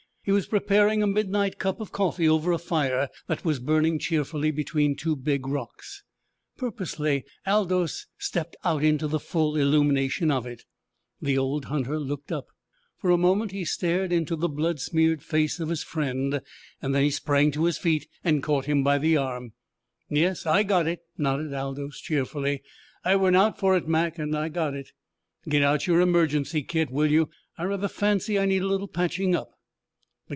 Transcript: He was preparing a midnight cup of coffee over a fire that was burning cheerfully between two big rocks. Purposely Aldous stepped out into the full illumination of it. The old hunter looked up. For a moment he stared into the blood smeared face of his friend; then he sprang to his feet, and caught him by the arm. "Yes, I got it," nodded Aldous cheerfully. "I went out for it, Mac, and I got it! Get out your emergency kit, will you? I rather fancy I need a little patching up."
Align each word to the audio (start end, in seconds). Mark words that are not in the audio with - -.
He 0.23 0.31
was 0.31 0.45
preparing 0.45 1.01
a 1.01 1.07
midnight 1.07 1.57
cup 1.57 1.79
of 1.81 1.91
coffee 1.91 2.29
over 2.29 2.51
a 2.51 2.59
fire 2.59 3.09
that 3.25 3.43
was 3.43 3.57
burning 3.59 3.97
cheerfully 3.97 4.51
between 4.51 4.95
two 4.95 5.15
big 5.15 5.47
rocks. 5.47 6.03
Purposely 6.59 7.25
Aldous 7.47 8.05
stepped 8.19 8.55
out 8.63 8.83
into 8.83 9.07
the 9.07 9.19
full 9.19 9.55
illumination 9.57 10.29
of 10.29 10.45
it. 10.45 10.61
The 11.23 11.39
old 11.39 11.65
hunter 11.65 11.97
looked 11.97 12.31
up. 12.31 12.45
For 12.99 13.09
a 13.09 13.17
moment 13.17 13.49
he 13.51 13.65
stared 13.65 14.11
into 14.13 14.35
the 14.35 14.47
blood 14.47 14.79
smeared 14.79 15.23
face 15.23 15.59
of 15.59 15.69
his 15.69 15.81
friend; 15.81 16.41
then 16.83 16.93
he 17.03 17.09
sprang 17.09 17.49
to 17.53 17.63
his 17.65 17.79
feet, 17.79 18.07
and 18.23 18.43
caught 18.43 18.65
him 18.65 18.83
by 18.83 18.99
the 18.99 19.17
arm. 19.17 19.53
"Yes, 20.07 20.45
I 20.45 20.61
got 20.61 20.85
it," 20.85 20.99
nodded 21.17 21.51
Aldous 21.51 21.99
cheerfully. 21.99 22.61
"I 23.03 23.15
went 23.15 23.35
out 23.37 23.57
for 23.57 23.75
it, 23.75 23.87
Mac, 23.87 24.19
and 24.19 24.37
I 24.37 24.49
got 24.49 24.75
it! 24.75 24.91
Get 25.49 25.63
out 25.63 25.87
your 25.87 25.99
emergency 25.99 26.61
kit, 26.61 26.91
will 26.91 27.09
you? 27.09 27.31
I 27.57 27.63
rather 27.63 27.87
fancy 27.87 28.37
I 28.37 28.45
need 28.45 28.61
a 28.61 28.67
little 28.67 28.87
patching 28.87 29.35
up." 29.35 29.49